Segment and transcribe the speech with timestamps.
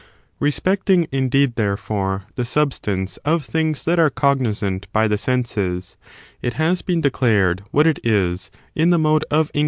[0.39, 5.15] Respecting, indeed, therefore, the substance ^ y^ j^c, of things that are cognisant by the
[5.15, 5.95] senses,
[6.41, 9.59] it enceismadeto has been declared what it is, in the mode of in i?